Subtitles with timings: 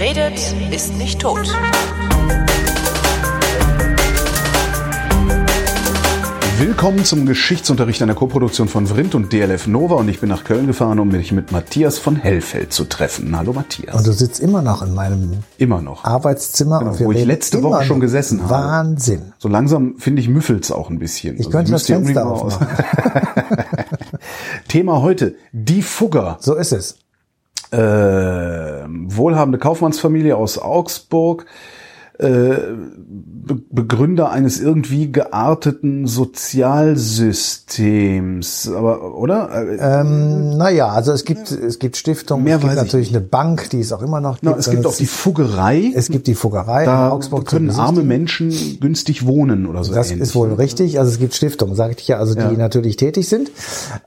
[0.00, 1.46] Wer redet, ist nicht tot.
[6.58, 10.66] Willkommen zum Geschichtsunterricht einer Koproduktion von Vrindt und DLF Nova und ich bin nach Köln
[10.66, 13.36] gefahren, um mich mit Matthias von Hellfeld zu treffen.
[13.36, 13.94] Hallo Matthias.
[13.94, 17.84] Und du sitzt immer noch in meinem immer noch Arbeitszimmer, genau, wo ich letzte Woche
[17.84, 18.54] schon gesessen habe.
[18.54, 19.34] Wahnsinn.
[19.36, 21.34] So langsam finde ich müffelt's auch ein bisschen.
[21.34, 22.68] Ich also könnte das Fenster aufmachen.
[24.68, 26.38] Thema heute, die Fugger.
[26.40, 26.96] So ist es.
[27.72, 31.46] Äh, wohlhabende Kaufmannsfamilie aus Augsburg
[33.70, 39.48] Begründer eines irgendwie gearteten Sozialsystems, aber oder?
[39.78, 43.80] Ähm, naja, also es gibt es gibt Stiftungen, Mehr es gibt natürlich eine Bank, die
[43.80, 44.52] es auch immer noch gibt.
[44.52, 45.90] No, es gibt auch die Fuggerei.
[45.94, 47.46] Es gibt die Fuggerei da in Augsburg.
[47.46, 49.94] können arme Menschen günstig wohnen oder so.
[49.94, 50.28] Das ähnlich.
[50.28, 50.98] ist wohl richtig.
[50.98, 52.52] Also es gibt Stiftungen, sage ich ja, also die ja.
[52.52, 53.50] natürlich tätig sind.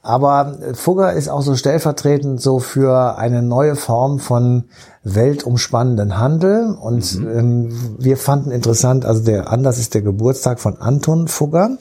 [0.04, 4.65] Aber Fugger ist auch so stellvertretend so für eine neue Form von
[5.04, 6.76] weltumspannenden Handel.
[6.79, 7.37] Und mhm.
[7.37, 11.77] ähm, wir fanden interessant, also der Anlass ist der Geburtstag von Anton Fugger.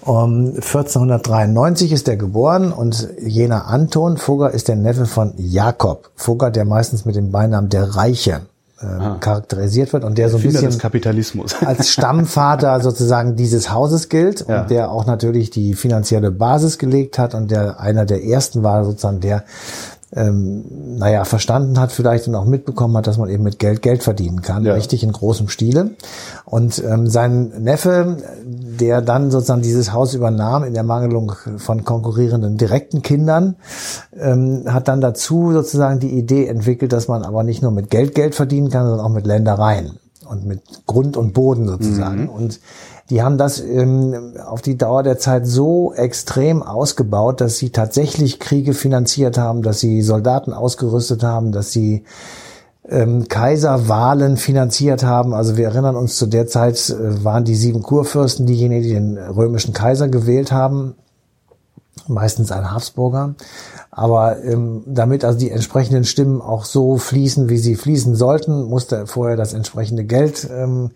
[0.00, 6.50] Um, 1493 ist er geboren und jener Anton Fugger ist der Neffe von Jakob Fugger,
[6.50, 8.42] der meistens mit dem Beinamen der Reiche
[8.84, 9.16] äh, ah.
[9.20, 11.54] charakterisiert wird und der so ein bisschen Kapitalismus.
[11.64, 14.62] als Stammvater sozusagen dieses Hauses gilt ja.
[14.62, 18.84] und der auch natürlich die finanzielle Basis gelegt hat und der einer der ersten war
[18.84, 19.44] sozusagen der
[20.16, 20.64] ähm,
[20.98, 24.42] naja, verstanden hat vielleicht und auch mitbekommen hat, dass man eben mit Geld Geld verdienen
[24.42, 24.74] kann, ja.
[24.74, 25.90] richtig in großem Stile.
[26.44, 32.56] Und ähm, sein Neffe, der dann sozusagen dieses Haus übernahm in der Mangelung von konkurrierenden
[32.56, 33.56] direkten Kindern,
[34.16, 38.14] ähm, hat dann dazu sozusagen die Idee entwickelt, dass man aber nicht nur mit Geld
[38.14, 39.98] Geld verdienen kann, sondern auch mit Ländereien
[40.28, 42.24] und mit Grund und Boden sozusagen.
[42.24, 42.28] Mhm.
[42.28, 42.60] Und
[43.10, 48.40] die haben das ähm, auf die Dauer der Zeit so extrem ausgebaut, dass sie tatsächlich
[48.40, 52.04] Kriege finanziert haben, dass sie Soldaten ausgerüstet haben, dass sie
[52.88, 55.34] ähm, Kaiserwahlen finanziert haben.
[55.34, 59.18] Also wir erinnern uns, zu der Zeit äh, waren die sieben Kurfürsten diejenigen, die den
[59.18, 60.94] römischen Kaiser gewählt haben
[62.08, 63.34] meistens ein Habsburger.
[63.90, 69.06] Aber ähm, damit also die entsprechenden Stimmen auch so fließen, wie sie fließen sollten, musste
[69.06, 70.90] vorher das entsprechende Geld ähm,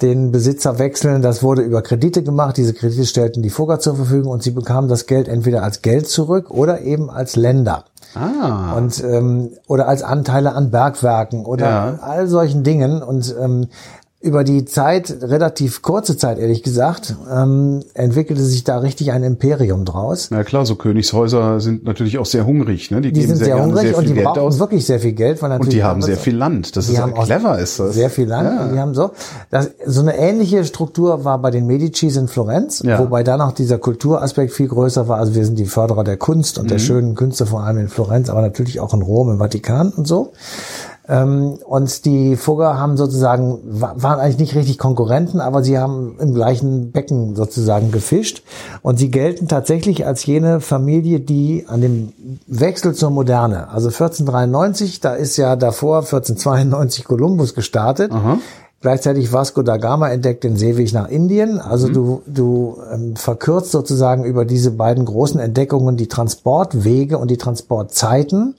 [0.00, 1.22] den Besitzer wechseln.
[1.22, 2.56] Das wurde über Kredite gemacht.
[2.56, 6.08] Diese Kredite stellten die Fugger zur Verfügung und sie bekamen das Geld entweder als Geld
[6.08, 7.84] zurück oder eben als Länder.
[8.14, 8.74] Ah.
[8.76, 11.98] Und ähm, oder als Anteile an Bergwerken oder ja.
[12.00, 13.02] all solchen Dingen.
[13.02, 13.68] Und ähm,
[14.26, 19.84] über die Zeit, relativ kurze Zeit ehrlich gesagt, ähm, entwickelte sich da richtig ein Imperium
[19.84, 20.28] draus.
[20.30, 22.90] Na klar, so Königshäuser sind natürlich auch sehr hungrig.
[22.90, 23.00] Ne?
[23.00, 24.58] Die, die sind sehr, sehr hungrig sehr und die Geld brauchen aus.
[24.58, 25.40] wirklich sehr viel Geld.
[25.40, 26.76] Weil natürlich und die haben sehr viel Land.
[26.76, 27.94] Das ist haben clever, ist das.
[27.94, 28.48] Sehr viel Land.
[28.48, 28.64] Ja.
[28.64, 29.12] Und die haben so.
[29.50, 32.98] Das, so eine ähnliche Struktur war bei den Medicis in Florenz, ja.
[32.98, 35.18] wobei dann auch dieser Kulturaspekt viel größer war.
[35.18, 36.68] Also wir sind die Förderer der Kunst und mhm.
[36.68, 40.08] der schönen Künste, vor allem in Florenz, aber natürlich auch in Rom, im Vatikan und
[40.08, 40.32] so.
[41.08, 46.34] Ähm, und die Fugger haben sozusagen, waren eigentlich nicht richtig Konkurrenten, aber sie haben im
[46.34, 48.42] gleichen Becken sozusagen gefischt.
[48.82, 52.12] Und sie gelten tatsächlich als jene Familie, die an dem
[52.46, 58.10] Wechsel zur Moderne, also 1493, da ist ja davor 1492 Kolumbus gestartet.
[58.12, 58.38] Aha.
[58.82, 61.60] Gleichzeitig Vasco da Gama entdeckt den Seeweg nach Indien.
[61.60, 61.92] Also mhm.
[61.92, 68.54] du, du ähm, verkürzt sozusagen über diese beiden großen Entdeckungen die Transportwege und die Transportzeiten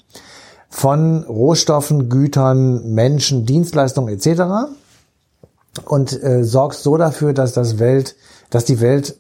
[0.77, 4.43] von Rohstoffen, Gütern, Menschen, Dienstleistungen etc.
[5.85, 8.15] und äh, sorgst so dafür, dass das Welt,
[8.51, 9.17] dass die Welt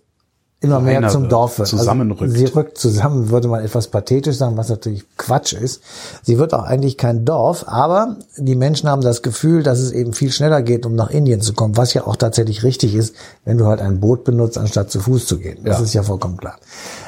[0.59, 1.67] immer mehr zum Dorf wird.
[1.67, 2.21] Zusammenrückt.
[2.21, 5.81] Also sie rückt zusammen, würde man etwas pathetisch sagen, was natürlich Quatsch ist.
[6.21, 10.13] Sie wird auch eigentlich kein Dorf, aber die Menschen haben das Gefühl, dass es eben
[10.13, 13.57] viel schneller geht, um nach Indien zu kommen, was ja auch tatsächlich richtig ist, wenn
[13.57, 15.59] du halt ein Boot benutzt, anstatt zu Fuß zu gehen.
[15.63, 15.83] Das ja.
[15.83, 16.57] ist ja vollkommen klar.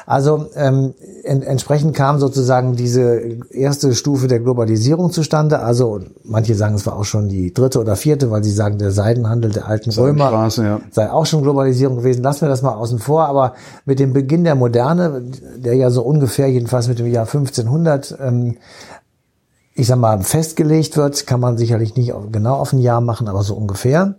[0.09, 3.21] Also ähm, en entsprechend kam sozusagen diese
[3.51, 5.59] erste Stufe der Globalisierung zustande.
[5.59, 8.89] Also manche sagen, es war auch schon die dritte oder vierte, weil sie sagen, der
[8.89, 10.79] Seidenhandel der alten Römer ja.
[10.89, 12.23] sei auch schon Globalisierung gewesen.
[12.23, 13.25] Lassen wir das mal außen vor.
[13.25, 13.53] Aber
[13.85, 15.25] mit dem Beginn der Moderne,
[15.57, 18.57] der ja so ungefähr jedenfalls mit dem Jahr 1500 ähm,
[19.75, 23.43] ich sag mal, festgelegt wird, kann man sicherlich nicht genau auf ein Jahr machen, aber
[23.43, 24.15] so ungefähr,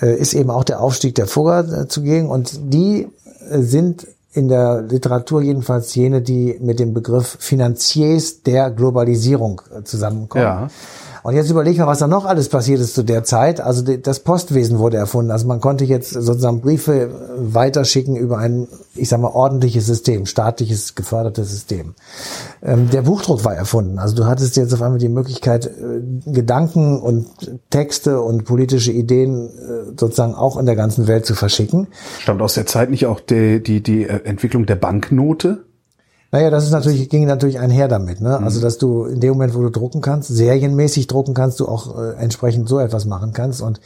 [0.00, 3.06] äh, ist eben auch der Aufstieg der Fugger äh, zugegen und die
[3.50, 9.82] äh, sind in der Literatur jedenfalls jene, die mit dem Begriff Finanziers der Globalisierung äh,
[9.82, 10.44] zusammenkommen.
[10.44, 10.68] Ja.
[11.22, 13.60] Und jetzt überleg mal, was da noch alles passiert ist zu der Zeit.
[13.60, 15.30] Also das Postwesen wurde erfunden.
[15.30, 20.94] Also man konnte jetzt sozusagen Briefe weiterschicken über ein, ich sag mal, ordentliches System, staatliches,
[20.94, 21.94] gefördertes System.
[22.62, 23.98] Ähm, der Buchdruck war erfunden.
[23.98, 27.26] Also du hattest jetzt auf einmal die Möglichkeit, äh, Gedanken und
[27.70, 31.88] Texte und politische Ideen äh, sozusagen auch in der ganzen Welt zu verschicken.
[32.20, 35.64] Stammt aus der Zeit nicht auch die, die, die Entwicklung der Banknote?
[36.32, 38.38] Naja, das ist natürlich, ging natürlich einher damit, ne?
[38.38, 41.98] Also, dass du in dem Moment, wo du drucken kannst, serienmäßig drucken kannst, du auch
[41.98, 43.60] äh, entsprechend so etwas machen kannst.
[43.62, 43.80] Und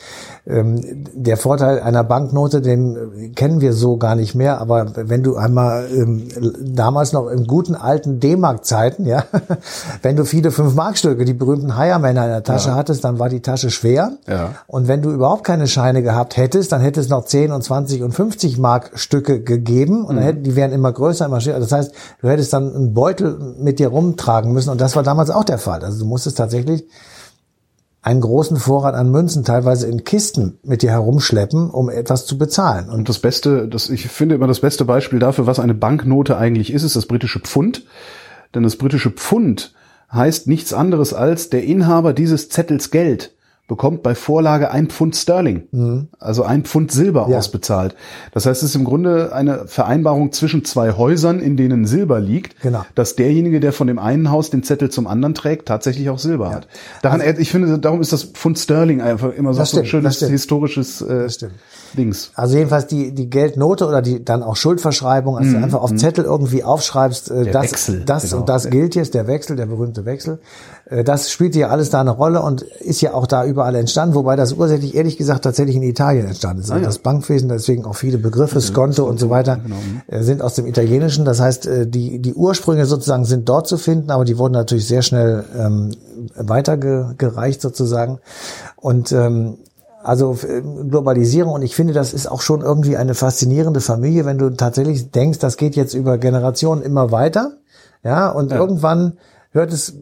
[0.46, 5.22] ähm, der Vorteil einer Banknote, den äh, kennen wir so gar nicht mehr, aber wenn
[5.22, 6.28] du einmal ähm,
[6.60, 9.24] damals noch in guten alten D-Mark-Zeiten, ja,
[10.02, 12.74] wenn du viele Fünf-Mark-Stücke, die berühmten Heiermänner in der Tasche Ja.
[12.74, 14.18] hattest, dann war die Tasche schwer.
[14.28, 14.50] Ja.
[14.66, 18.02] Und wenn du überhaupt keine Scheine gehabt hättest, dann hätte es noch 10 und 20
[18.02, 21.60] und 50 Mark Stücke gegeben und dann hätten, die wären immer größer, immer schwerer.
[21.60, 25.30] Das heißt, du hättest dann einen Beutel mit dir rumtragen müssen und das war damals
[25.30, 25.82] auch der Fall.
[25.82, 26.84] Also du musstest tatsächlich
[28.02, 32.90] einen großen Vorrat an Münzen teilweise in Kisten mit dir herumschleppen, um etwas zu bezahlen.
[32.90, 36.36] Und Und das Beste, das, ich finde immer das beste Beispiel dafür, was eine Banknote
[36.36, 37.84] eigentlich ist, ist das britische Pfund.
[38.54, 39.74] Denn das britische Pfund
[40.12, 43.33] heißt nichts anderes als der Inhaber dieses Zettels Geld
[43.66, 47.32] bekommt bei Vorlage ein Pfund Sterling, also ein Pfund Silber Mhm.
[47.32, 47.38] Ja.
[47.38, 47.94] ausbezahlt.
[48.32, 52.60] Das heißt, es ist im Grunde eine Vereinbarung zwischen zwei Häusern, in denen Silber liegt,
[52.60, 52.84] Genau.
[52.94, 56.50] dass derjenige, der von dem einen Haus den Zettel zum anderen trägt, tatsächlich auch Silber
[56.50, 56.68] hat.
[57.00, 60.18] Daran, ich finde, darum ist das Pfund Sterling einfach immer so, ein stimmt, das schönes
[60.18, 61.28] historisches äh.
[61.96, 62.32] Dings.
[62.34, 66.64] Also jedenfalls die, die Geldnote oder die dann auch Schuldverschreibung, also einfach auf Zettel irgendwie
[66.64, 68.40] aufschreibst, äh, das, Wechsel, das genau.
[68.40, 70.40] und das gilt jetzt, der Wechsel, der berühmte Wechsel.
[70.86, 74.14] Äh, das spielt ja alles da eine Rolle und ist ja auch da überall entstanden,
[74.14, 76.70] wobei das ursächlich ehrlich gesagt tatsächlich in Italien entstanden ist.
[76.70, 76.86] Also ja.
[76.86, 79.60] Das Bankwesen, deswegen auch viele Begriffe, Skonto und so weiter,
[80.06, 81.24] äh, sind aus dem Italienischen.
[81.24, 84.86] Das heißt, äh, die, die Ursprünge sozusagen sind dort zu finden, aber die wurden natürlich
[84.86, 85.92] sehr schnell ähm,
[86.36, 88.18] weitergereicht sozusagen.
[88.76, 89.58] Und ähm,
[90.02, 94.36] also äh, Globalisierung und ich finde, das ist auch schon irgendwie eine faszinierende Familie, wenn
[94.38, 97.52] du tatsächlich denkst, das geht jetzt über Generationen immer weiter,
[98.02, 99.14] ja, und irgendwann
[99.54, 99.94] hört es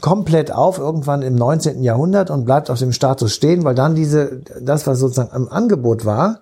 [0.00, 1.82] komplett auf, irgendwann im 19.
[1.84, 6.04] Jahrhundert und bleibt auf dem Status stehen, weil dann diese, das, was sozusagen im Angebot
[6.04, 6.40] war,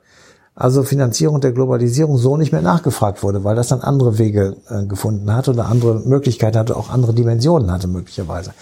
[0.55, 4.87] also Finanzierung der Globalisierung so nicht mehr nachgefragt wurde, weil das dann andere Wege äh,
[4.87, 8.53] gefunden hat oder andere Möglichkeiten hatte, auch andere Dimensionen hatte möglicherweise.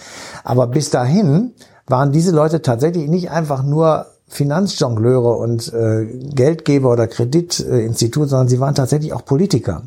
[0.43, 1.53] Aber bis dahin
[1.87, 8.59] waren diese Leute tatsächlich nicht einfach nur Finanzjongleure und äh, Geldgeber oder Kreditinstitut, sondern sie
[8.59, 9.83] waren tatsächlich auch Politiker.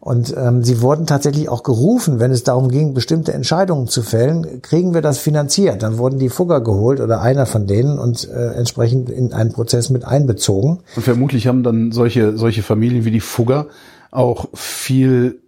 [0.00, 4.62] Und ähm, sie wurden tatsächlich auch gerufen, wenn es darum ging, bestimmte Entscheidungen zu fällen,
[4.62, 5.82] kriegen wir das finanziert.
[5.82, 9.90] Dann wurden die Fugger geholt oder einer von denen und äh, entsprechend in einen Prozess
[9.90, 10.80] mit einbezogen.
[10.96, 13.66] Und vermutlich haben dann solche, solche Familien wie die Fugger
[14.10, 15.40] auch viel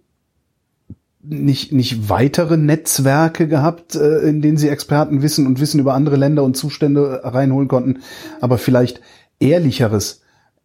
[1.29, 6.43] nicht, nicht weitere Netzwerke gehabt, äh, in denen sie Expertenwissen und Wissen über andere Länder
[6.43, 7.99] und Zustände reinholen konnten,
[8.41, 9.01] aber vielleicht
[9.39, 10.21] ehrlicheres,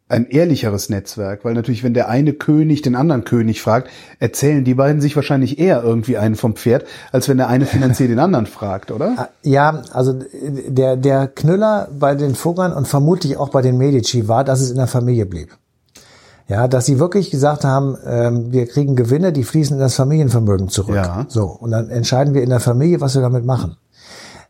[0.09, 3.89] ein ehrlicheres Netzwerk, weil natürlich, wenn der eine König den anderen König fragt,
[4.19, 8.09] erzählen die beiden sich wahrscheinlich eher irgendwie einen vom Pferd, als wenn der eine finanziell
[8.09, 9.31] den anderen fragt, oder?
[9.43, 10.21] Ja, also
[10.69, 14.71] der, der Knüller bei den Fuggern und vermutlich auch bei den Medici war, dass es
[14.71, 15.57] in der Familie blieb.
[16.49, 20.69] Ja, dass sie wirklich gesagt haben, ähm, wir kriegen Gewinne, die fließen in das Familienvermögen
[20.69, 20.97] zurück.
[20.97, 21.25] Ja.
[21.29, 23.77] So, und dann entscheiden wir in der Familie, was wir damit machen.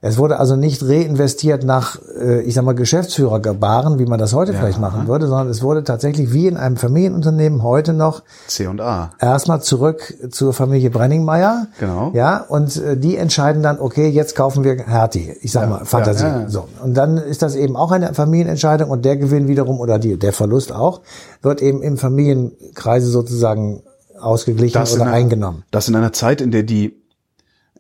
[0.05, 4.53] Es wurde also nicht reinvestiert nach, äh, ich sag mal, Geschäftsführergebaren, wie man das heute
[4.53, 8.81] vielleicht machen würde, sondern es wurde tatsächlich wie in einem Familienunternehmen heute noch C und
[8.81, 9.13] A.
[9.21, 11.69] erstmal zurück zur Familie Brenningmeier.
[11.79, 12.11] Genau.
[12.15, 15.35] Ja, und äh, die entscheiden dann, okay, jetzt kaufen wir Hertie.
[15.41, 16.25] Ich sag mal, Fantasie.
[16.25, 16.49] ja, ja.
[16.49, 16.65] So.
[16.83, 20.33] Und dann ist das eben auch eine Familienentscheidung und der Gewinn wiederum oder die, der
[20.33, 21.03] Verlust auch,
[21.43, 23.83] wird eben im Familienkreise sozusagen
[24.21, 25.63] ausgeglichen Das oder einer- eingenommen.
[25.71, 27.02] Das in einer Zeit, in der die,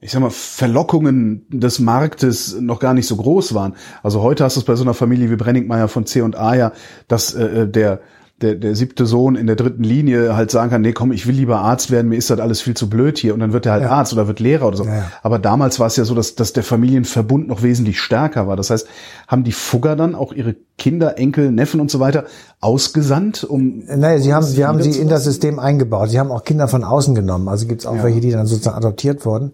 [0.02, 3.76] ich sag mal, Verlockungen des Marktes noch gar nicht so groß waren.
[4.02, 6.54] Also heute hast du es bei so einer Familie wie Brenningmeier von C und A
[6.56, 6.73] ja,
[7.06, 8.00] dass äh, der
[8.42, 11.35] der, der siebte Sohn in der dritten Linie halt sagen kann, nee, komm, ich will
[11.35, 13.73] lieber Arzt werden, mir ist das alles viel zu blöd hier und dann wird er
[13.73, 13.90] halt Ja.
[13.90, 14.85] Arzt oder wird Lehrer oder so.
[14.85, 15.12] Ja, ja.
[15.23, 18.56] Aber damals war es ja so, dass, dass der Familienverbund noch wesentlich stärker war.
[18.56, 18.88] Das heißt,
[19.28, 22.25] haben die Fugger dann auch ihre Kinder, Enkel, Neffen und so weiter
[22.61, 25.23] ausgesandt, um Naja, sie haben, sie haben sie in das?
[25.23, 26.11] System eingebaut.
[26.11, 27.49] Sie haben auch Kinder von außen genommen.
[27.49, 29.53] Also gibt es auch welche, die dann sozusagen adoptiert wurden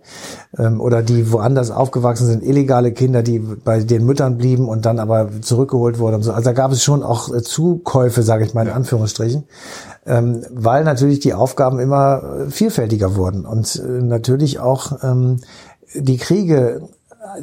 [0.57, 4.99] ähm, oder die woanders aufgewachsen sind, illegale Kinder, die bei den Müttern blieben und dann
[4.99, 6.15] aber zurückgeholt wurden.
[6.15, 6.33] Und so.
[6.33, 9.45] Also da gab es schon auch äh, Zukäufe, sage ich mal in Anführungsstrichen,
[10.07, 15.41] ähm, weil natürlich die Aufgaben immer äh, vielfältiger wurden und äh, natürlich auch ähm,
[15.95, 16.89] die Kriege,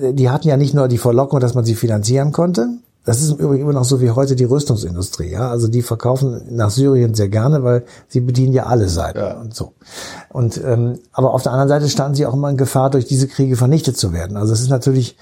[0.01, 3.31] äh, die hatten ja nicht nur die Verlockung, dass man sie finanzieren konnte, das ist
[3.31, 5.29] im Übrigen immer noch so wie heute die Rüstungsindustrie.
[5.31, 5.49] Ja?
[5.49, 9.39] Also die verkaufen nach Syrien sehr gerne, weil sie bedienen ja alle Seiten Ja.
[9.39, 9.73] und so.
[10.29, 13.27] Und ähm, aber auf der anderen Seite standen sie auch immer in Gefahr, durch diese
[13.27, 14.37] Kriege vernichtet zu werden.
[14.37, 15.17] Also es ist natürlich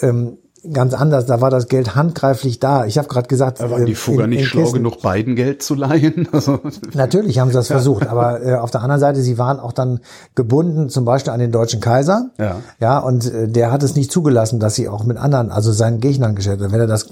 [0.00, 0.38] ähm,
[0.72, 1.26] ganz anders.
[1.26, 2.84] Da war das Geld handgreiflich da.
[2.86, 5.02] Ich habe gerade gesagt, Da waren die ähm, Fugger in- nicht in schlau Kisten- genug,
[5.02, 6.28] beiden Geld zu leihen.
[6.32, 6.60] Also,
[6.94, 10.00] Natürlich haben sie das versucht, aber äh, auf der anderen Seite, sie waren auch dann
[10.34, 12.30] gebunden, zum Beispiel an den deutschen Kaiser.
[12.38, 12.56] Ja.
[12.80, 16.00] Ja, und äh, der hat es nicht zugelassen, dass sie auch mit anderen, also seinen
[16.00, 16.72] Gegnern gestellt haben.
[16.72, 17.08] Wenn er das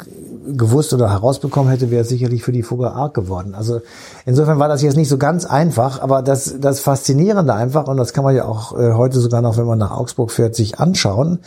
[0.46, 3.54] gewusst oder herausbekommen hätte, wäre es sicherlich für die Fugger arg geworden.
[3.54, 3.80] Also
[4.24, 8.12] insofern war das jetzt nicht so ganz einfach, aber das, das Faszinierende einfach, und das
[8.12, 11.40] kann man ja auch äh, heute sogar noch, wenn man nach Augsburg fährt, sich anschauen.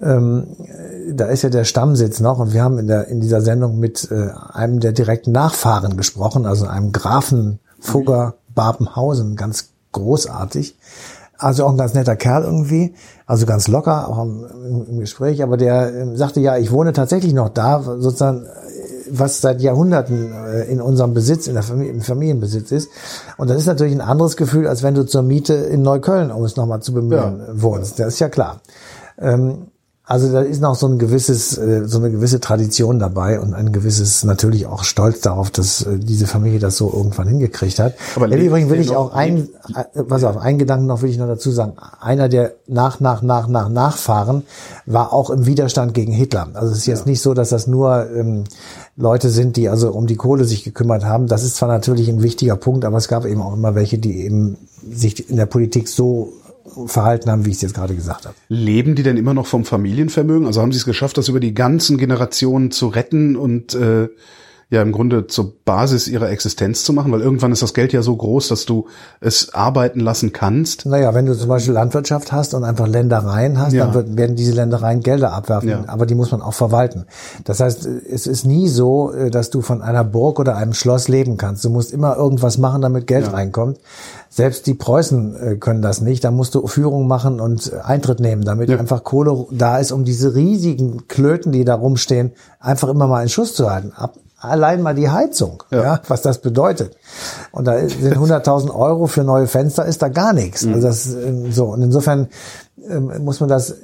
[0.00, 0.46] Ähm,
[1.12, 4.10] da ist ja der Stammsitz noch und wir haben in, der, in dieser Sendung mit
[4.10, 10.76] äh, einem der direkten Nachfahren gesprochen, also einem Grafen Fugger Babenhausen, ganz großartig.
[11.38, 12.94] Also auch ein ganz netter Kerl irgendwie,
[13.26, 17.32] also ganz locker, auch im, im Gespräch, aber der äh, sagte, ja, ich wohne tatsächlich
[17.32, 18.46] noch da, sozusagen,
[19.10, 22.88] was seit Jahrhunderten äh, in unserem Besitz, in der Familie, im Familienbesitz ist.
[23.36, 26.44] Und das ist natürlich ein anderes Gefühl, als wenn du zur Miete in Neukölln, um
[26.44, 27.62] es nochmal zu bemühen, ja.
[27.62, 28.00] wohnst.
[28.00, 28.60] Das ist ja klar.
[29.16, 29.68] Ähm,
[30.08, 33.72] also da ist noch so ein gewisses, äh, so eine gewisse Tradition dabei und ein
[33.72, 37.94] gewisses natürlich auch Stolz darauf, dass äh, diese Familie das so irgendwann hingekriegt hat.
[38.16, 41.18] Aber Im Übrigen will ich auch ein, äh, pass auf, einen Gedanken noch will ich
[41.18, 41.74] noch dazu sagen.
[42.00, 44.44] Einer der nach, nach, nach, nach, Nachfahren
[44.86, 46.48] war auch im Widerstand gegen Hitler.
[46.54, 47.10] Also es ist jetzt ja.
[47.10, 48.44] nicht so, dass das nur ähm,
[48.96, 51.26] Leute sind, die also um die Kohle sich gekümmert haben.
[51.26, 54.24] Das ist zwar natürlich ein wichtiger Punkt, aber es gab eben auch immer welche, die
[54.24, 54.56] eben
[54.90, 56.32] sich in der Politik so
[56.86, 58.34] verhalten haben, wie ich es jetzt gerade gesagt habe.
[58.48, 60.46] Leben die denn immer noch vom Familienvermögen?
[60.46, 64.08] Also haben sie es geschafft, das über die ganzen Generationen zu retten und äh,
[64.70, 68.02] ja im Grunde zur Basis ihrer Existenz zu machen, weil irgendwann ist das Geld ja
[68.02, 68.86] so groß, dass du
[69.20, 70.84] es arbeiten lassen kannst.
[70.84, 73.86] Naja, wenn du zum Beispiel Landwirtschaft hast und einfach Ländereien hast, ja.
[73.86, 75.84] dann wird, werden diese Ländereien Gelder abwerfen, ja.
[75.86, 77.06] aber die muss man auch verwalten.
[77.44, 81.08] Das heißt, es ist nie so, äh, dass du von einer Burg oder einem Schloss
[81.08, 81.64] leben kannst.
[81.64, 83.32] Du musst immer irgendwas machen, damit Geld ja.
[83.32, 83.78] reinkommt.
[84.28, 86.24] Selbst die Preußen äh, können das nicht.
[86.24, 90.04] Da musst du Führung machen und äh, Eintritt nehmen, damit einfach Kohle da ist, um
[90.04, 93.92] diese riesigen Klöten, die da rumstehen, einfach immer mal in Schuss zu halten.
[93.96, 95.82] Ab, allein mal die Heizung, ja.
[95.82, 96.96] ja was das bedeutet.
[97.52, 100.64] Und da sind 100.000 Euro für neue Fenster ist da gar nichts.
[100.64, 100.74] Mhm.
[100.74, 102.28] Also das ähm, so und insofern
[102.88, 103.76] ähm, muss man das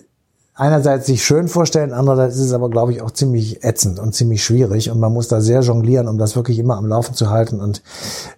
[0.54, 4.44] einerseits sich schön vorstellen, andererseits ist es aber glaube ich auch ziemlich ätzend und ziemlich
[4.44, 7.60] schwierig und man muss da sehr jonglieren, um das wirklich immer am Laufen zu halten
[7.60, 7.82] und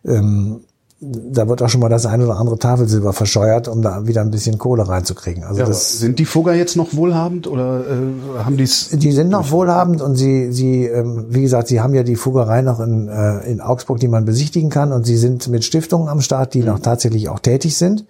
[0.04, 0.60] ähm,
[0.98, 4.30] da wird auch schon mal das eine oder andere Tafelsilber verscheuert, um da wieder ein
[4.30, 5.44] bisschen Kohle reinzukriegen.
[5.44, 8.88] Also ja, das, sind die Fugger jetzt noch wohlhabend oder äh, haben die's?
[8.92, 12.62] Die sind noch wohlhabend und sie, sie, ähm, wie gesagt, sie haben ja die Fuggerei
[12.62, 16.22] noch in, äh, in Augsburg, die man besichtigen kann und sie sind mit Stiftungen am
[16.22, 16.68] Start, die mhm.
[16.68, 18.06] noch tatsächlich auch tätig sind.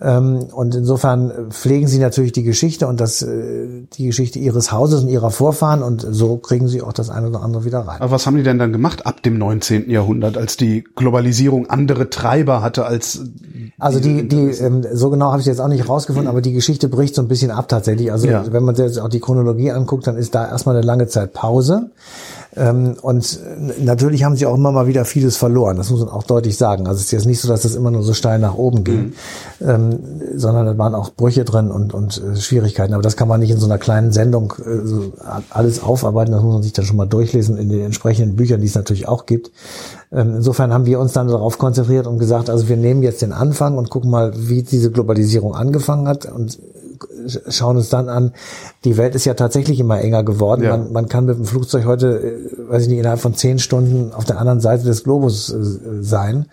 [0.00, 5.02] Ähm, und insofern pflegen sie natürlich die Geschichte und das, äh, die Geschichte ihres Hauses
[5.02, 8.00] und ihrer Vorfahren und so kriegen sie auch das eine oder andere wieder rein.
[8.00, 9.88] Aber was haben die denn dann gemacht ab dem 19.
[9.88, 13.20] Jahrhundert, als die Globalisierung andere Treiber hatte als
[13.78, 16.88] also die die ähm, so genau habe ich jetzt auch nicht rausgefunden, aber die Geschichte
[16.88, 18.10] bricht so ein bisschen ab tatsächlich.
[18.10, 18.44] Also ja.
[18.52, 21.32] wenn man sich jetzt auch die Chronologie anguckt, dann ist da erstmal eine lange Zeit
[21.32, 21.90] Pause.
[22.56, 23.40] Ähm, und
[23.80, 25.76] natürlich haben sie auch immer mal wieder vieles verloren.
[25.76, 26.86] Das muss man auch deutlich sagen.
[26.86, 29.12] Also es ist jetzt nicht so, dass das immer nur so steil nach oben ging,
[29.60, 29.68] mhm.
[29.68, 29.98] ähm,
[30.36, 32.94] sondern da waren auch Brüche drin und, und äh, Schwierigkeiten.
[32.94, 36.32] Aber das kann man nicht in so einer kleinen Sendung äh, alles aufarbeiten.
[36.32, 39.08] Das muss man sich dann schon mal durchlesen in den entsprechenden Büchern, die es natürlich
[39.08, 39.50] auch gibt.
[40.12, 43.32] Ähm, insofern haben wir uns dann darauf konzentriert und gesagt, also wir nehmen jetzt den
[43.32, 46.58] Anfang und gucken mal, wie diese Globalisierung angefangen hat und
[47.48, 48.32] schauen uns dann an,
[48.84, 50.62] die Welt ist ja tatsächlich immer enger geworden.
[50.62, 50.76] Ja.
[50.76, 54.12] Man, man kann mit dem Flugzeug heute, äh, weiß ich nicht, innerhalb von zehn Stunden
[54.12, 55.56] auf der anderen Seite des Globus äh,
[56.02, 56.46] sein.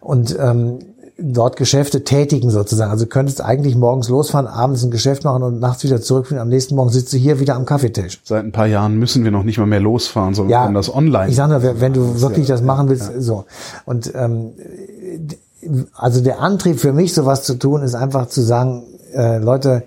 [0.00, 0.78] Und ähm,
[1.18, 2.92] dort Geschäfte tätigen sozusagen.
[2.92, 6.40] Also du könntest eigentlich morgens losfahren, abends ein Geschäft machen und nachts wieder zurückfinden.
[6.40, 8.20] Am nächsten Morgen sitzt du hier wieder am Kaffeetisch.
[8.24, 10.94] Seit ein paar Jahren müssen wir noch nicht mal mehr losfahren, sondern ja, können das
[10.94, 11.28] online.
[11.28, 13.20] Ich sage nur, wenn du wirklich das machen willst, ja.
[13.20, 13.44] so.
[13.84, 14.52] Und ähm,
[15.94, 18.84] also der Antrieb für mich, sowas zu tun, ist einfach zu sagen,
[19.14, 19.84] äh, Leute,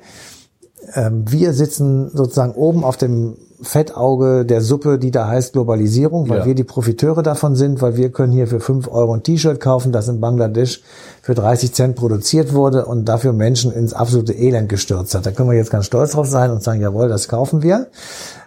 [0.94, 6.40] äh, wir sitzen sozusagen oben auf dem Fettauge der Suppe, die da heißt Globalisierung, weil
[6.40, 6.46] ja.
[6.46, 9.92] wir die Profiteure davon sind, weil wir können hier für fünf Euro ein T-Shirt kaufen,
[9.92, 10.82] das in Bangladesch
[11.22, 15.26] für 30 Cent produziert wurde und dafür Menschen ins absolute Elend gestürzt hat.
[15.26, 17.88] Da können wir jetzt ganz stolz drauf sein und sagen, jawohl, das kaufen wir.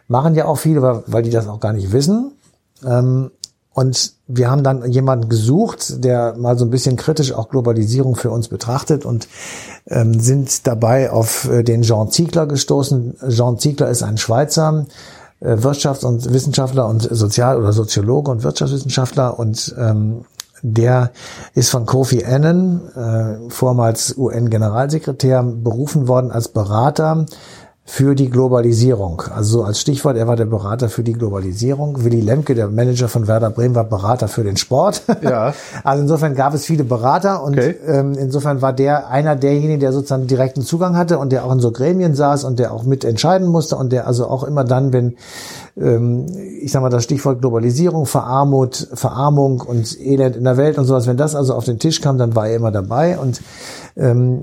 [0.08, 2.32] Machen ja auch viele, weil die das auch gar nicht wissen.
[2.84, 3.30] Ähm,
[3.74, 8.30] und wir haben dann jemanden gesucht, der mal so ein bisschen kritisch auch Globalisierung für
[8.30, 9.28] uns betrachtet und
[9.88, 13.16] ähm, sind dabei auf äh, den Jean Ziegler gestoßen.
[13.28, 14.86] Jean Ziegler ist ein Schweizer
[15.40, 20.24] äh, Wirtschafts- und Wissenschaftler und Sozial- oder Soziologe und Wirtschaftswissenschaftler und ähm,
[20.62, 21.10] der
[21.54, 27.26] ist von Kofi Annan, äh, vormals UN-Generalsekretär, berufen worden als Berater
[27.86, 29.22] für die Globalisierung.
[29.34, 32.02] Also als Stichwort, er war der Berater für die Globalisierung.
[32.02, 35.02] Willy Lemke, der Manager von Werder Bremen, war Berater für den Sport.
[35.22, 35.52] Ja.
[35.82, 37.74] Also insofern gab es viele Berater und okay.
[37.86, 41.60] ähm, insofern war der einer derjenigen, der sozusagen direkten Zugang hatte und der auch in
[41.60, 45.16] so Gremien saß und der auch mitentscheiden musste und der also auch immer dann, wenn
[45.76, 46.26] ähm,
[46.62, 51.06] ich sag mal das Stichwort Globalisierung, Verarmut, Verarmung und Elend in der Welt und sowas,
[51.06, 53.42] wenn das also auf den Tisch kam, dann war er immer dabei und
[53.96, 54.40] ähm,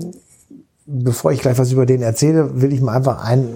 [0.92, 3.48] bevor ich gleich was über den erzähle, will ich mal einfach ein,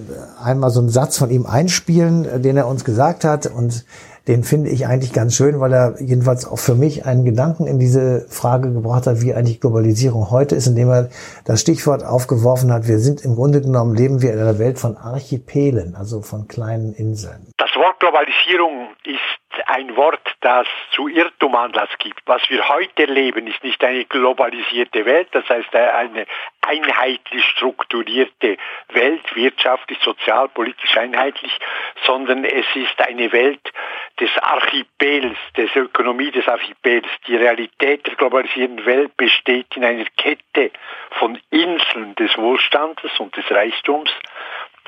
[0.42, 3.46] einmal so einen Satz von ihm einspielen, den er uns gesagt hat.
[3.46, 3.84] Und
[4.26, 7.78] den finde ich eigentlich ganz schön, weil er jedenfalls auch für mich einen Gedanken in
[7.78, 11.10] diese Frage gebracht hat, wie eigentlich Globalisierung heute ist, indem er
[11.44, 14.96] das Stichwort aufgeworfen hat, wir sind im Grunde genommen, leben wir in einer Welt von
[14.96, 17.52] Archipelen, also von kleinen Inseln.
[17.86, 22.20] Wort Globalisierung ist ein Wort, das zu Irrtum Anlass gibt.
[22.26, 26.26] Was wir heute erleben, ist nicht eine globalisierte Welt, das heißt eine
[26.62, 28.56] einheitlich strukturierte
[28.88, 31.56] Welt, wirtschaftlich, sozial, politisch einheitlich,
[32.04, 33.72] sondern es ist eine Welt
[34.18, 37.06] des Archipels, des Ökonomie des Archipels.
[37.28, 40.72] Die Realität der globalisierten Welt besteht in einer Kette
[41.20, 44.10] von Inseln des Wohlstandes und des Reichtums,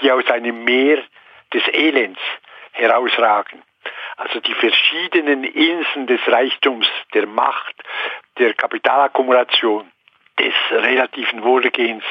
[0.02, 1.00] die aus einem Meer
[1.52, 2.20] des Elends
[2.78, 3.62] herausragen.
[4.16, 7.74] Also die verschiedenen Inseln des Reichtums, der Macht,
[8.38, 9.90] der Kapitalakkumulation,
[10.38, 12.04] des relativen Wohlergehens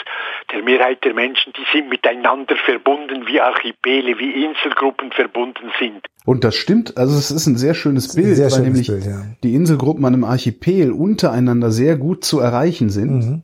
[0.52, 6.06] der Mehrheit der Menschen, die sind miteinander verbunden, wie Archipele, wie Inselgruppen verbunden sind.
[6.26, 9.06] Und das stimmt, also es ist ein sehr schönes Bild, sehr weil schönes nämlich Bild,
[9.06, 9.22] ja.
[9.44, 13.12] die Inselgruppen an einem Archipel untereinander sehr gut zu erreichen sind.
[13.12, 13.44] Mhm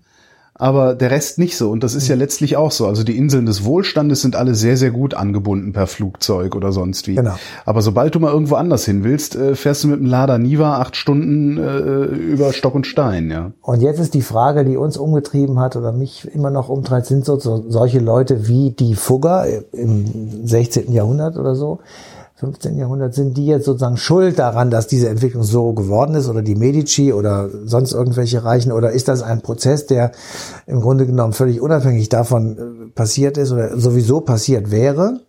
[0.63, 1.71] aber der Rest nicht so.
[1.71, 2.21] Und das ist ja mhm.
[2.21, 2.87] letztlich auch so.
[2.87, 7.05] Also die Inseln des Wohlstandes sind alle sehr, sehr gut angebunden per Flugzeug oder sonst
[7.05, 7.15] wie.
[7.15, 7.35] Genau.
[7.65, 10.77] Aber sobald du mal irgendwo anders hin willst, äh, fährst du mit dem Lada Niva
[10.77, 13.51] acht Stunden äh, über Stock und Stein, ja.
[13.61, 17.25] Und jetzt ist die Frage, die uns umgetrieben hat oder mich immer noch umtreibt, sind
[17.25, 20.93] so, so solche Leute wie die Fugger im 16.
[20.93, 21.79] Jahrhundert oder so,
[22.35, 22.77] 15.
[22.77, 26.55] Jahrhundert, sind die jetzt sozusagen schuld daran, dass diese Entwicklung so geworden ist oder die
[26.55, 30.11] Medici oder sonst irgendwelche Reichen oder ist das ein Prozess, der
[30.65, 35.21] im Grunde genommen völlig unabhängig davon äh, passiert ist oder sowieso passiert wäre?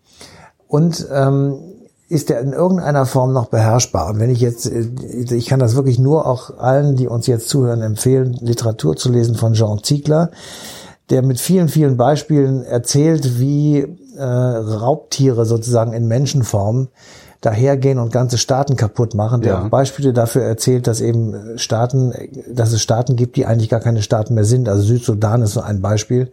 [0.66, 1.58] Und ähm,
[2.08, 4.08] ist der in irgendeiner Form noch beherrschbar?
[4.08, 4.88] Und wenn ich jetzt, äh,
[5.34, 9.34] ich kann das wirklich nur auch allen, die uns jetzt zuhören, empfehlen, Literatur zu lesen
[9.34, 10.30] von Jean Ziegler,
[11.11, 16.88] der mit vielen, vielen Beispielen erzählt, wie äh, Raubtiere sozusagen in Menschenform
[17.44, 19.62] dahergehen und ganze Staaten kaputt machen, der ja.
[19.62, 22.14] auch Beispiele dafür erzählt, dass eben Staaten,
[22.50, 24.68] dass es Staaten gibt, die eigentlich gar keine Staaten mehr sind.
[24.68, 26.30] Also Südsudan ist so ein Beispiel.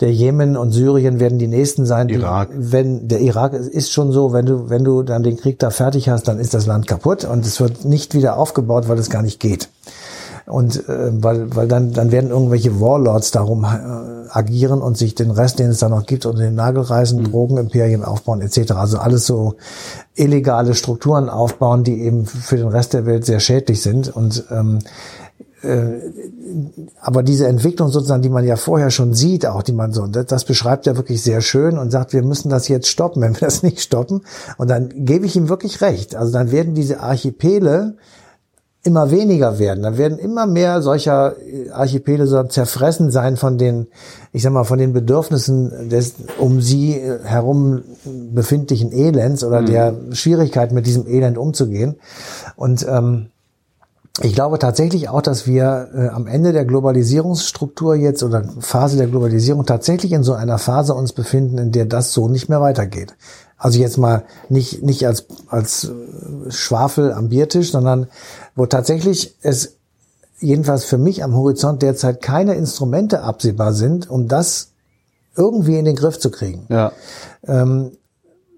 [0.00, 2.08] Der Jemen und Syrien werden die nächsten sein.
[2.08, 2.50] Irak.
[2.50, 5.70] Die, wenn der Irak ist schon so, wenn du wenn du dann den Krieg da
[5.70, 9.10] fertig hast, dann ist das Land kaputt und es wird nicht wieder aufgebaut, weil es
[9.10, 9.68] gar nicht geht.
[10.48, 15.30] Und äh, weil, weil dann, dann werden irgendwelche Warlords darum äh, agieren und sich den
[15.30, 17.30] Rest, den es da noch gibt, unter den Nagel reißen, mhm.
[17.30, 18.72] Drogenimperien aufbauen etc.
[18.72, 19.54] Also alles so
[20.14, 24.14] illegale Strukturen aufbauen, die eben für den Rest der Welt sehr schädlich sind.
[24.14, 24.78] Und ähm,
[25.62, 26.00] äh,
[27.00, 30.26] aber diese Entwicklung sozusagen, die man ja vorher schon sieht, auch die man so, das,
[30.26, 33.40] das beschreibt er wirklich sehr schön und sagt, wir müssen das jetzt stoppen, wenn wir
[33.40, 34.22] das nicht stoppen.
[34.56, 36.14] Und dann gebe ich ihm wirklich recht.
[36.14, 37.96] Also dann werden diese Archipele
[38.84, 39.82] immer weniger werden.
[39.82, 41.34] Dann werden immer mehr solcher
[41.72, 43.88] Archipele so zerfressen sein von den,
[44.32, 49.66] ich sag mal, von den Bedürfnissen des um sie herum befindlichen Elends oder mhm.
[49.66, 51.96] der Schwierigkeit mit diesem Elend umzugehen.
[52.56, 53.26] Und ähm,
[54.20, 59.06] ich glaube tatsächlich auch, dass wir äh, am Ende der Globalisierungsstruktur jetzt oder Phase der
[59.06, 63.14] Globalisierung tatsächlich in so einer Phase uns befinden, in der das so nicht mehr weitergeht.
[63.58, 65.90] Also jetzt mal nicht, nicht als, als
[66.48, 68.06] Schwafel am Biertisch, sondern
[68.54, 69.74] wo tatsächlich es
[70.40, 74.68] jedenfalls für mich am Horizont derzeit keine Instrumente absehbar sind, um das
[75.36, 76.66] irgendwie in den Griff zu kriegen.
[76.68, 76.92] Ja.
[77.46, 77.92] Ähm,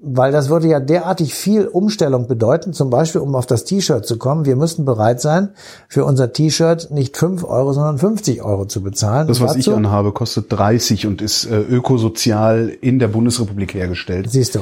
[0.03, 4.17] weil das würde ja derartig viel Umstellung bedeuten, zum Beispiel um auf das T-Shirt zu
[4.17, 4.47] kommen.
[4.47, 5.51] Wir müssten bereit sein,
[5.89, 9.29] für unser T-Shirt nicht fünf Euro, sondern 50 Euro zu bezahlen.
[9.29, 14.31] Das, was dazu, ich anhabe, kostet 30 und ist äh, ökosozial in der Bundesrepublik hergestellt.
[14.31, 14.61] Siehst du,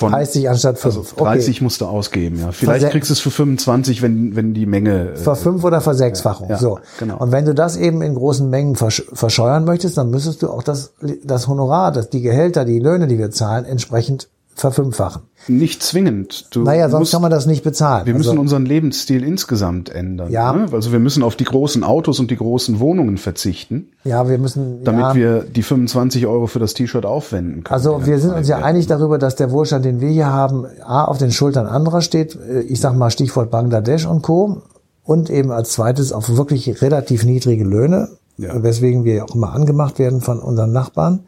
[0.00, 0.84] 30 Von, anstatt 5.
[0.96, 1.64] Also 30 okay.
[1.64, 2.50] musst du ausgeben, ja.
[2.50, 5.12] Vielleicht kriegst du es für 25, wenn, wenn die Menge...
[5.12, 6.80] Äh, für fünf oder für Sechsfachung, ja, ja, so.
[6.98, 7.18] Genau.
[7.18, 10.64] Und wenn du das eben in großen Mengen versch verscheuern möchtest, dann müsstest du auch
[10.64, 15.22] das, das Honorar, das, die Gehälter, die Löhne, die wir zahlen, entsprechend verfünffachen.
[15.48, 16.48] Nicht zwingend.
[16.50, 18.06] Du naja, sonst musst, kann man das nicht bezahlen.
[18.06, 20.30] Wir müssen also, unseren Lebensstil insgesamt ändern.
[20.30, 20.52] Ja.
[20.52, 20.66] Ne?
[20.72, 23.88] Also wir müssen auf die großen Autos und die großen Wohnungen verzichten.
[24.04, 24.84] Ja, wir müssen.
[24.84, 25.14] Damit ja.
[25.14, 27.74] wir die 25 Euro für das T-Shirt aufwenden können.
[27.74, 31.04] Also wir sind uns ja einig darüber, dass der Wohlstand, den wir hier haben, A,
[31.04, 32.38] auf den Schultern anderer steht.
[32.68, 34.62] Ich sag mal Stichwort Bangladesch und Co.
[35.02, 38.10] Und eben als zweites auf wirklich relativ niedrige Löhne.
[38.36, 38.62] Ja.
[38.62, 41.24] Weswegen wir auch immer angemacht werden von unseren Nachbarn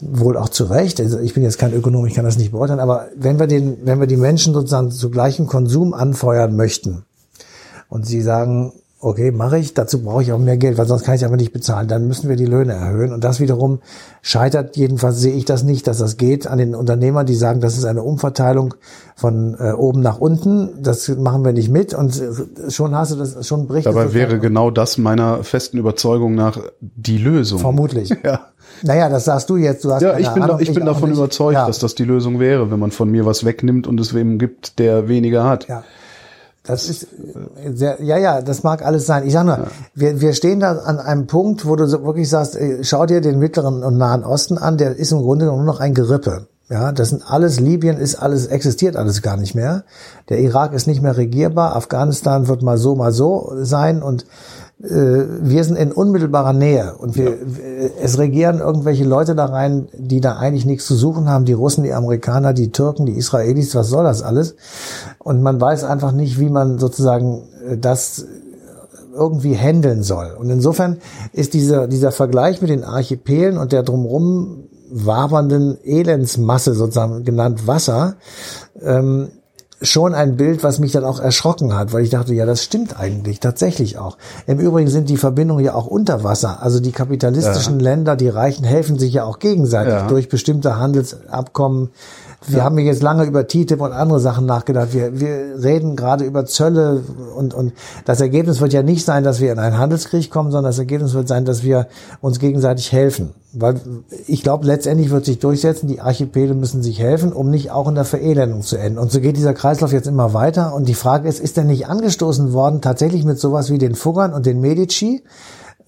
[0.00, 1.00] wohl auch zu Recht.
[1.00, 3.78] Also ich bin jetzt kein Ökonom, ich kann das nicht beurteilen, aber wenn wir den,
[3.84, 7.04] wenn wir die Menschen sozusagen zu gleichem Konsum anfeuern möchten
[7.88, 11.14] und sie sagen, okay, mache ich, dazu brauche ich auch mehr Geld, weil sonst kann
[11.14, 11.86] ich aber nicht bezahlen.
[11.86, 13.12] Dann müssen wir die Löhne erhöhen.
[13.12, 13.78] Und das wiederum
[14.22, 17.78] scheitert, jedenfalls sehe ich das nicht, dass das geht an den Unternehmern, die sagen, das
[17.78, 18.74] ist eine Umverteilung
[19.14, 20.82] von äh, oben nach unten.
[20.82, 21.94] Das machen wir nicht mit.
[21.94, 26.34] Und äh, schon hast du das, schon bricht Dabei wäre genau das meiner festen Überzeugung
[26.34, 27.60] nach die Lösung.
[27.60, 28.14] Vermutlich.
[28.24, 28.48] Ja.
[28.82, 29.84] Naja, das sagst du jetzt.
[29.84, 31.18] Du hast ja, ich bin, Ahnung, ich bin davon nicht.
[31.18, 31.66] überzeugt, ja.
[31.66, 34.78] dass das die Lösung wäre, wenn man von mir was wegnimmt und es wem gibt,
[34.78, 35.68] der weniger hat.
[35.68, 35.84] Ja.
[36.64, 37.06] Das ist
[37.72, 39.26] sehr, ja, ja, das mag alles sein.
[39.26, 39.66] Ich sag nur, ja.
[39.94, 43.38] wir, wir stehen da an einem Punkt, wo du wirklich sagst, ey, schau dir den
[43.38, 46.46] mittleren und nahen Osten an, der ist im Grunde nur noch ein Gerippe.
[46.70, 49.84] Ja, das sind alles, Libyen ist alles, existiert alles gar nicht mehr.
[50.28, 54.26] Der Irak ist nicht mehr regierbar, Afghanistan wird mal so, mal so sein und
[54.82, 57.36] äh, wir sind in unmittelbarer Nähe und wir, ja.
[58.02, 61.84] es regieren irgendwelche Leute da rein, die da eigentlich nichts zu suchen haben, die Russen,
[61.84, 64.54] die Amerikaner, die Türken, die Israelis, was soll das alles?
[65.18, 67.44] Und man weiß einfach nicht, wie man sozusagen
[67.80, 68.26] das
[69.14, 70.36] irgendwie handeln soll.
[70.38, 70.98] Und insofern
[71.32, 78.16] ist dieser, dieser Vergleich mit den Archipelen und der drumherum wabernden Elendsmasse sozusagen genannt Wasser,
[78.80, 79.28] ähm,
[79.80, 82.98] schon ein Bild, was mich dann auch erschrocken hat, weil ich dachte, ja, das stimmt
[82.98, 84.18] eigentlich tatsächlich auch.
[84.46, 86.62] Im Übrigen sind die Verbindungen ja auch unter Wasser.
[86.62, 87.84] Also die kapitalistischen ja.
[87.84, 90.06] Länder, die Reichen, helfen sich ja auch gegenseitig ja.
[90.08, 91.90] durch bestimmte Handelsabkommen.
[92.46, 92.64] Wir ja.
[92.64, 94.92] haben jetzt lange über TTIP und andere Sachen nachgedacht.
[94.92, 97.02] Wir, wir reden gerade über Zölle
[97.36, 97.72] und, und
[98.04, 101.14] das Ergebnis wird ja nicht sein, dass wir in einen Handelskrieg kommen, sondern das Ergebnis
[101.14, 101.88] wird sein, dass wir
[102.20, 103.34] uns gegenseitig helfen.
[103.52, 103.80] Weil
[104.26, 107.96] ich glaube, letztendlich wird sich durchsetzen, die Archipele müssen sich helfen, um nicht auch in
[107.96, 108.98] der Verelendung zu enden.
[108.98, 110.74] Und so geht dieser Kreislauf jetzt immer weiter.
[110.74, 114.32] Und die Frage ist, ist der nicht angestoßen worden, tatsächlich mit sowas wie den Fuggern
[114.32, 115.24] und den Medici,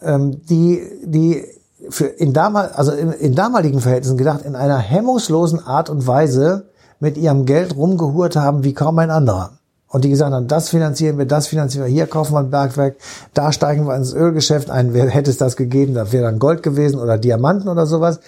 [0.02, 1.44] ähm, die, die
[1.90, 6.68] für in damal, also in, in damaligen Verhältnissen gedacht, in einer hemmungslosen Art und Weise
[7.00, 9.52] mit ihrem Geld rumgehurt haben wie kaum ein anderer.
[9.88, 12.96] Und die gesagt haben, das finanzieren wir, das finanzieren wir, hier kaufen wir ein Bergwerk,
[13.34, 16.62] da steigen wir ins Ölgeschäft ein, wer hätte es das gegeben, das wäre dann Gold
[16.62, 18.20] gewesen oder Diamanten oder sowas.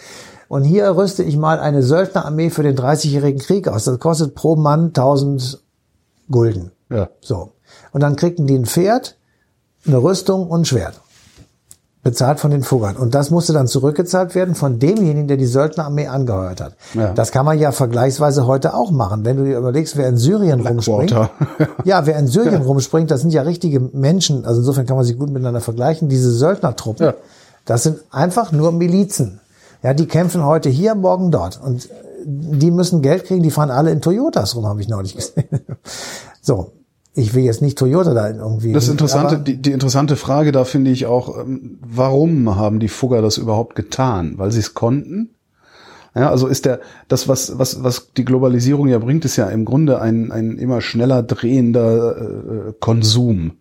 [0.48, 3.84] Und hier rüste ich mal eine Söldnerarmee für den 30-jährigen Krieg aus.
[3.84, 5.62] Das kostet pro Mann 1000
[6.30, 6.72] Gulden.
[6.90, 7.08] Ja.
[7.20, 7.52] So.
[7.92, 9.16] Und dann kriegten die ein Pferd,
[9.86, 11.01] eine Rüstung und ein Schwert
[12.02, 12.96] bezahlt von den Fuggern.
[12.96, 16.74] Und das musste dann zurückgezahlt werden von demjenigen, der die Söldnerarmee angeheuert hat.
[16.94, 17.12] Ja.
[17.12, 19.24] Das kann man ja vergleichsweise heute auch machen.
[19.24, 21.12] Wenn du dir überlegst, wer in Syrien rumspringt.
[21.84, 22.66] ja, wer in Syrien ja.
[22.66, 24.44] rumspringt, das sind ja richtige Menschen.
[24.44, 26.08] Also insofern kann man sie gut miteinander vergleichen.
[26.08, 27.14] Diese Söldnertruppen, ja.
[27.66, 29.40] das sind einfach nur Milizen.
[29.84, 31.60] Ja, die kämpfen heute hier, morgen dort.
[31.62, 31.88] Und
[32.24, 35.44] die müssen Geld kriegen, die fahren alle in Toyotas rum, habe ich neulich gesehen.
[36.40, 36.72] so,
[37.14, 38.72] ich will jetzt nicht Toyota da irgendwie.
[38.72, 43.20] Das interessante, die, die interessante Frage da finde ich auch, ähm, warum haben die Fugger
[43.20, 44.34] das überhaupt getan?
[44.36, 45.30] Weil sie es konnten?
[46.14, 49.64] Ja, also ist der, das, was, was, was die Globalisierung ja bringt, ist ja im
[49.64, 52.16] Grunde ein, ein immer schneller drehender
[52.68, 53.52] äh, Konsum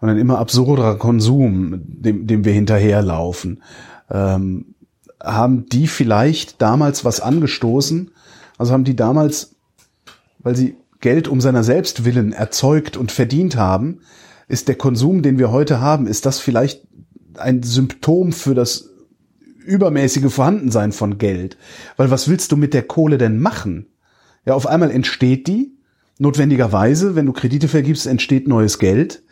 [0.00, 3.62] und ein immer absurderer Konsum, dem, dem wir hinterherlaufen.
[4.10, 4.74] Ähm,
[5.22, 8.12] haben die vielleicht damals was angestoßen?
[8.58, 9.56] Also haben die damals,
[10.38, 14.00] weil sie Geld um seiner selbst willen erzeugt und verdient haben,
[14.48, 16.82] ist der Konsum, den wir heute haben, ist das vielleicht
[17.36, 18.90] ein Symptom für das
[19.64, 21.56] übermäßige Vorhandensein von Geld.
[21.96, 23.86] Weil was willst du mit der Kohle denn machen?
[24.46, 25.76] Ja, auf einmal entsteht die,
[26.18, 29.22] notwendigerweise, wenn du Kredite vergibst, entsteht neues Geld.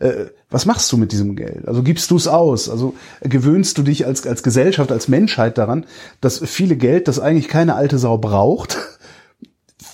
[0.00, 1.66] Äh, was machst du mit diesem Geld?
[1.66, 2.68] Also gibst du es aus?
[2.68, 5.86] Also gewöhnst du dich als, als Gesellschaft, als Menschheit daran,
[6.20, 8.76] dass viele Geld, das eigentlich keine alte Sau braucht,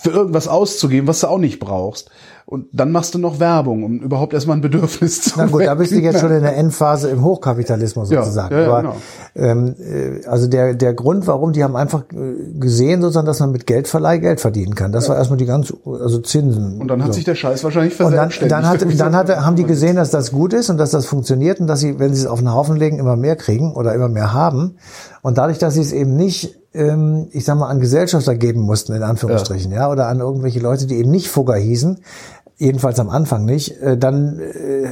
[0.02, 2.10] für irgendwas auszugeben, was du auch nicht brauchst.
[2.46, 5.74] Und dann machst du noch Werbung, um überhaupt erstmal ein Bedürfnis zu Na gut, da
[5.74, 8.54] bist du jetzt schon in der Endphase im Hochkapitalismus sozusagen.
[8.54, 8.96] Ja, ja, Aber, genau.
[9.34, 13.52] Ähm, äh, also der, der Grund, warum, die haben einfach äh, gesehen sozusagen, dass man
[13.52, 14.92] mit Geldverleih Geld verdienen kann.
[14.92, 15.10] Das ja.
[15.10, 16.80] war erstmal die ganz, also Zinsen.
[16.80, 17.14] Und dann hat so.
[17.14, 18.56] sich der Scheiß wahrscheinlich verselbstständigt.
[18.56, 20.90] Und dann, dann, hat, dann hat, haben die gesehen, dass das gut ist und dass
[20.90, 23.74] das funktioniert und dass sie, wenn sie es auf den Haufen legen, immer mehr kriegen
[23.74, 24.76] oder immer mehr haben.
[25.22, 28.92] Und dadurch, dass sie es eben nicht ähm, ich sag mal, an Gesellschafter geben mussten,
[28.92, 29.78] in Anführungsstrichen, ja.
[29.78, 31.98] ja, oder an irgendwelche Leute, die eben nicht Fugger hießen,
[32.60, 34.86] jedenfalls am Anfang nicht, äh, dann äh,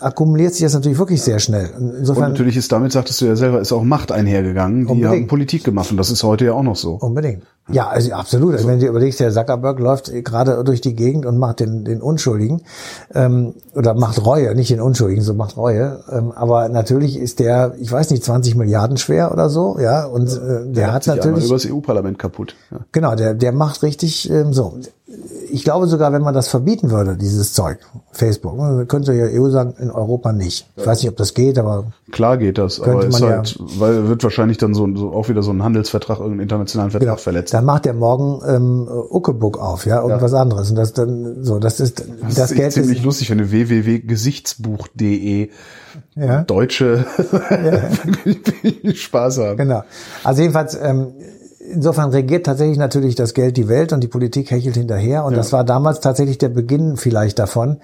[0.00, 1.70] akkumuliert sich das natürlich wirklich sehr schnell.
[1.98, 4.84] Insofern, und natürlich ist damit, sagtest du ja selber, ist auch Macht einhergegangen.
[4.84, 5.22] Die unbedingt.
[5.22, 6.92] haben Politik gemacht und das ist heute ja auch noch so.
[6.92, 7.42] Unbedingt.
[7.68, 8.52] Ja, also absolut.
[8.52, 12.00] Also, wenn du überlegst, der Zuckerberg läuft gerade durch die Gegend und macht den, den
[12.00, 12.62] Unschuldigen
[13.12, 16.04] ähm, oder macht Reue, nicht den Unschuldigen, so macht Reue.
[16.12, 20.04] Ähm, aber natürlich ist der, ich weiß nicht, 20 Milliarden schwer oder so, ja.
[20.04, 22.54] Und äh, der, der hat, hat natürlich über das EU-Parlament kaputt.
[22.70, 22.78] Ja.
[22.92, 24.78] Genau, der der macht richtig ähm, so
[25.52, 27.78] ich glaube sogar, wenn man das verbieten würde, dieses Zeug,
[28.10, 30.66] Facebook, man könnte ja EU sagen, in Europa nicht.
[30.74, 34.24] Ich weiß nicht, ob das geht, aber klar geht das, aber ist halt, weil wird
[34.24, 37.16] wahrscheinlich dann so, so auch wieder so ein Handelsvertrag, irgendeinen internationalen Vertrag genau.
[37.18, 37.54] verletzt.
[37.54, 40.40] Dann macht der morgen ähm, Uckebook auf, ja, irgendwas ja.
[40.40, 40.70] anderes.
[40.70, 43.48] Und das dann so, das ist das, das ist Geld ziemlich ist, lustig, wenn du
[43.52, 45.50] www.gesichtsbuch.de
[46.16, 46.42] ja.
[46.42, 47.06] Deutsche
[48.84, 48.92] ja.
[48.92, 49.56] Spaß haben.
[49.56, 49.84] Genau.
[50.24, 51.12] Also jedenfalls ähm,
[51.72, 55.24] insofern regiert tatsächlich natürlich das Geld die Welt und die Politik hechelt hinterher.
[55.24, 55.38] Und ja.
[55.38, 57.78] das war damals tatsächlich der Beginn vielleicht davon.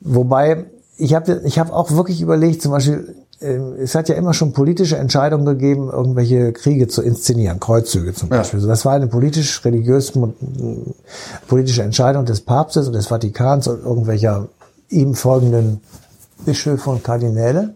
[0.00, 0.66] Wobei
[0.96, 4.52] ich habe ich hab auch wirklich überlegt, zum Beispiel, äh, es hat ja immer schon
[4.52, 8.60] politische Entscheidungen gegeben, irgendwelche Kriege zu inszenieren, Kreuzzüge zum Beispiel.
[8.60, 8.66] Ja.
[8.66, 10.12] das war eine politisch-religiös
[11.48, 14.48] politische Entscheidung des Papstes und des Vatikans und irgendwelcher
[14.88, 15.80] ihm folgenden
[16.44, 17.74] Bischöfe und Kardinäle.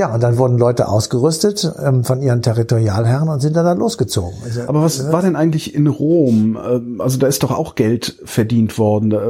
[0.00, 4.32] Ja, und dann wurden Leute ausgerüstet ähm, von ihren Territorialherren und sind dann, dann losgezogen.
[4.42, 6.56] Also, Aber was äh, war denn eigentlich in Rom?
[6.56, 9.10] Ähm, also da ist doch auch Geld verdient worden.
[9.10, 9.20] Da,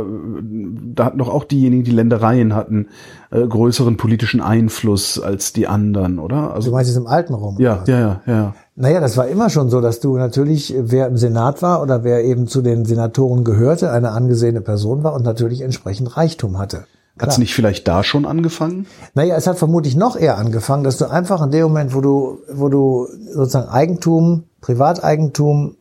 [0.94, 2.86] da hatten doch auch diejenigen, die Ländereien hatten,
[3.32, 6.54] äh, größeren politischen Einfluss als die anderen, oder?
[6.54, 7.56] Also, du meinst jetzt im alten Rom?
[7.58, 8.54] Ja, ja, ja, ja.
[8.76, 12.22] Naja, das war immer schon so, dass du natürlich, wer im Senat war oder wer
[12.22, 16.84] eben zu den Senatoren gehörte, eine angesehene Person war und natürlich entsprechend Reichtum hatte.
[17.20, 18.86] Hat es nicht vielleicht da schon angefangen?
[19.14, 22.38] Naja, es hat vermutlich noch eher angefangen, dass du einfach in dem Moment, wo du,
[22.52, 25.76] wo du sozusagen Eigentum, Privateigentum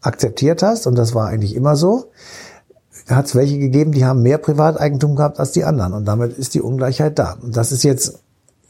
[0.00, 2.10] akzeptiert hast, und das war eigentlich immer so,
[3.08, 5.94] hat es welche gegeben, die haben mehr Privateigentum gehabt als die anderen.
[5.94, 7.36] Und damit ist die Ungleichheit da.
[7.40, 8.20] Und das ist jetzt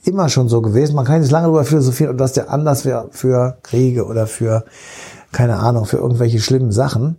[0.04, 0.94] immer schon so gewesen.
[0.94, 4.64] Man kann jetzt lange darüber philosophieren, ob das der Anlass wäre für Kriege oder für,
[5.32, 7.16] keine Ahnung, für irgendwelche schlimmen Sachen.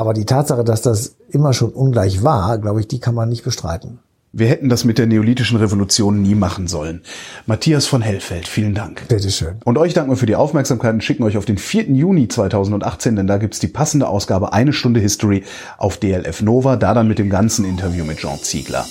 [0.00, 3.44] Aber die Tatsache, dass das immer schon ungleich war, glaube ich, die kann man nicht
[3.44, 3.98] bestreiten.
[4.32, 7.02] Wir hätten das mit der neolithischen Revolution nie machen sollen.
[7.44, 9.08] Matthias von Hellfeld, vielen Dank.
[9.08, 9.56] Bitteschön.
[9.62, 11.90] Und euch danken wir für die Aufmerksamkeit und schicken euch auf den 4.
[11.90, 15.44] Juni 2018, denn da gibt's die passende Ausgabe Eine Stunde History
[15.76, 18.86] auf DLF Nova, da dann mit dem ganzen Interview mit Jean Ziegler.